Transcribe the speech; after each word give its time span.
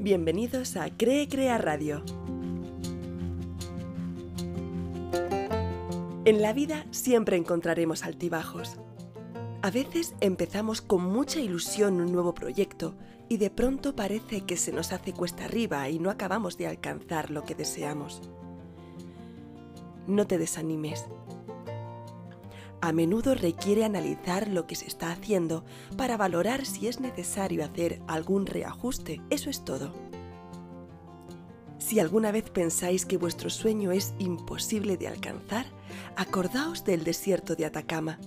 Bienvenidos 0.00 0.76
a 0.76 0.96
Cree 0.96 1.26
Crea 1.26 1.58
Radio. 1.58 2.04
En 6.24 6.40
la 6.40 6.52
vida 6.52 6.86
siempre 6.92 7.36
encontraremos 7.36 8.04
altibajos. 8.04 8.76
A 9.60 9.72
veces 9.72 10.14
empezamos 10.20 10.82
con 10.82 11.02
mucha 11.02 11.40
ilusión 11.40 12.00
un 12.00 12.12
nuevo 12.12 12.32
proyecto 12.32 12.94
y 13.28 13.38
de 13.38 13.50
pronto 13.50 13.96
parece 13.96 14.42
que 14.42 14.56
se 14.56 14.70
nos 14.70 14.92
hace 14.92 15.12
cuesta 15.12 15.46
arriba 15.46 15.88
y 15.88 15.98
no 15.98 16.10
acabamos 16.10 16.56
de 16.56 16.68
alcanzar 16.68 17.30
lo 17.30 17.42
que 17.42 17.56
deseamos. 17.56 18.22
No 20.06 20.28
te 20.28 20.38
desanimes. 20.38 21.06
A 22.80 22.92
menudo 22.92 23.34
requiere 23.34 23.84
analizar 23.84 24.46
lo 24.48 24.66
que 24.66 24.76
se 24.76 24.86
está 24.86 25.10
haciendo 25.10 25.64
para 25.96 26.16
valorar 26.16 26.64
si 26.64 26.86
es 26.86 27.00
necesario 27.00 27.64
hacer 27.64 28.00
algún 28.06 28.46
reajuste. 28.46 29.20
Eso 29.30 29.50
es 29.50 29.64
todo. 29.64 29.92
Si 31.78 31.98
alguna 31.98 32.30
vez 32.30 32.50
pensáis 32.50 33.04
que 33.04 33.16
vuestro 33.16 33.50
sueño 33.50 33.90
es 33.90 34.14
imposible 34.18 34.96
de 34.96 35.08
alcanzar, 35.08 35.66
acordaos 36.16 36.84
del 36.84 37.02
desierto 37.02 37.56
de 37.56 37.64
Atacama. 37.64 38.18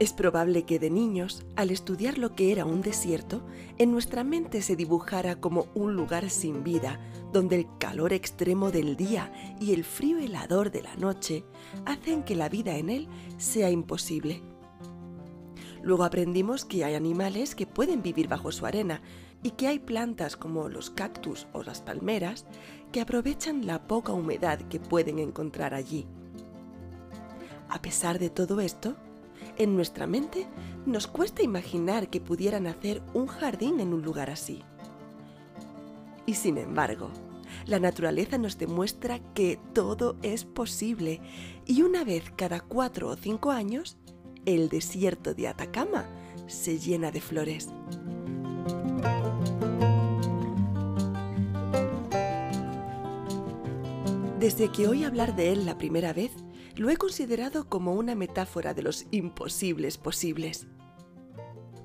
Es 0.00 0.12
probable 0.12 0.64
que 0.64 0.80
de 0.80 0.90
niños, 0.90 1.46
al 1.54 1.70
estudiar 1.70 2.18
lo 2.18 2.34
que 2.34 2.50
era 2.50 2.64
un 2.64 2.82
desierto, 2.82 3.46
en 3.78 3.92
nuestra 3.92 4.24
mente 4.24 4.60
se 4.60 4.74
dibujara 4.74 5.36
como 5.40 5.68
un 5.74 5.94
lugar 5.94 6.30
sin 6.30 6.64
vida, 6.64 6.98
donde 7.32 7.56
el 7.56 7.66
calor 7.78 8.12
extremo 8.12 8.72
del 8.72 8.96
día 8.96 9.32
y 9.60 9.72
el 9.72 9.84
frío 9.84 10.18
helador 10.18 10.72
de 10.72 10.82
la 10.82 10.96
noche 10.96 11.44
hacen 11.86 12.24
que 12.24 12.34
la 12.34 12.48
vida 12.48 12.76
en 12.76 12.90
él 12.90 13.08
sea 13.38 13.70
imposible. 13.70 14.42
Luego 15.80 16.02
aprendimos 16.02 16.64
que 16.64 16.84
hay 16.84 16.94
animales 16.94 17.54
que 17.54 17.66
pueden 17.66 18.02
vivir 18.02 18.26
bajo 18.26 18.50
su 18.50 18.66
arena 18.66 19.00
y 19.44 19.50
que 19.50 19.68
hay 19.68 19.78
plantas 19.78 20.36
como 20.36 20.68
los 20.68 20.90
cactus 20.90 21.46
o 21.52 21.62
las 21.62 21.82
palmeras 21.82 22.46
que 22.90 23.00
aprovechan 23.00 23.66
la 23.66 23.86
poca 23.86 24.12
humedad 24.12 24.58
que 24.68 24.80
pueden 24.80 25.20
encontrar 25.20 25.72
allí. 25.72 26.06
A 27.68 27.80
pesar 27.80 28.18
de 28.18 28.30
todo 28.30 28.60
esto, 28.60 28.96
en 29.56 29.76
nuestra 29.76 30.06
mente 30.06 30.46
nos 30.86 31.06
cuesta 31.06 31.42
imaginar 31.42 32.08
que 32.08 32.20
pudieran 32.20 32.66
hacer 32.66 33.02
un 33.14 33.26
jardín 33.26 33.80
en 33.80 33.92
un 33.92 34.02
lugar 34.02 34.30
así. 34.30 34.62
Y 36.26 36.34
sin 36.34 36.58
embargo, 36.58 37.10
la 37.66 37.78
naturaleza 37.78 38.38
nos 38.38 38.58
demuestra 38.58 39.20
que 39.34 39.58
todo 39.72 40.16
es 40.22 40.44
posible 40.44 41.20
y 41.66 41.82
una 41.82 42.04
vez 42.04 42.32
cada 42.36 42.60
cuatro 42.60 43.08
o 43.08 43.16
cinco 43.16 43.50
años, 43.50 43.96
el 44.44 44.68
desierto 44.68 45.34
de 45.34 45.48
Atacama 45.48 46.06
se 46.46 46.78
llena 46.78 47.10
de 47.10 47.20
flores. 47.20 47.68
Desde 54.38 54.70
que 54.70 54.88
oí 54.88 55.04
hablar 55.04 55.36
de 55.36 55.52
él 55.52 55.64
la 55.64 55.78
primera 55.78 56.12
vez, 56.12 56.32
lo 56.76 56.90
he 56.90 56.96
considerado 56.96 57.68
como 57.68 57.94
una 57.94 58.14
metáfora 58.14 58.74
de 58.74 58.82
los 58.82 59.06
imposibles 59.10 59.96
posibles. 59.96 60.66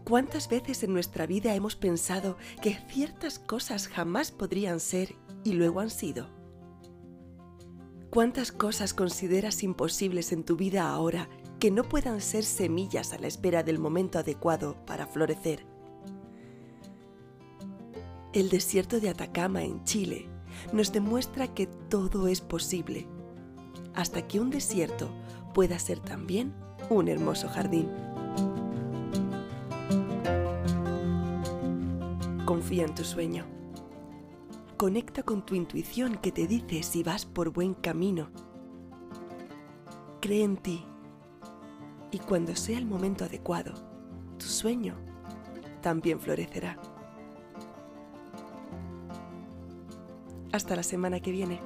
¿Cuántas 0.04 0.50
veces 0.50 0.82
en 0.84 0.94
nuestra 0.94 1.28
vida 1.28 1.54
hemos 1.54 1.76
pensado 1.76 2.38
que 2.64 2.80
ciertas 2.90 3.38
cosas 3.38 3.88
jamás 3.88 4.32
podrían 4.32 4.80
ser 4.80 5.16
y 5.44 5.54
luego 5.54 5.82
han 5.82 5.92
sido? 5.92 6.28
¿Cuántas 8.10 8.52
cosas 8.52 8.96
consideras 8.96 9.62
imposibles 9.62 10.32
en 10.32 10.44
tu 10.44 10.56
vida 10.56 10.90
ahora 10.90 11.30
que 11.60 11.70
no 11.70 11.84
puedan 11.84 12.22
ser 12.22 12.44
semillas 12.44 13.14
a 13.14 13.20
la 13.20 13.28
espera 13.28 13.62
del 13.62 13.78
momento 13.78 14.18
adecuado 14.18 14.84
para 14.88 15.06
florecer? 15.06 15.64
El 18.34 18.50
desierto 18.50 19.00
de 19.00 19.10
Atacama 19.10 19.62
en 19.64 19.84
Chile 19.84 20.28
nos 20.74 20.92
demuestra 20.92 21.54
que 21.54 21.68
todo 21.68 22.28
es 22.28 22.42
posible 22.42 23.08
hasta 23.94 24.28
que 24.28 24.40
un 24.40 24.50
desierto 24.50 25.10
pueda 25.54 25.80
ser 25.80 26.00
también 26.00 26.54
un 26.90 27.08
hermoso 27.08 27.50
jardín. 27.50 27.90
Confía 32.46 32.86
en 32.86 32.96
tu 32.96 33.04
sueño. 33.04 33.46
Conecta 34.78 35.24
con 35.24 35.46
tu 35.46 35.56
intuición 35.56 36.18
que 36.18 36.32
te 36.32 36.48
dice 36.48 36.84
si 36.84 37.04
vas 37.04 37.26
por 37.26 37.52
buen 37.52 37.74
camino. 37.74 38.30
Cree 40.22 40.44
en 40.44 40.58
ti 40.58 40.86
y 42.12 42.20
cuando 42.20 42.56
sea 42.56 42.78
el 42.78 42.86
momento 42.86 43.26
adecuado, 43.26 43.74
tu 44.38 44.46
sueño 44.46 44.96
también 45.82 46.20
florecerá. 46.20 46.78
Hasta 50.52 50.76
la 50.76 50.84
semana 50.84 51.20
que 51.20 51.32
viene. 51.32 51.60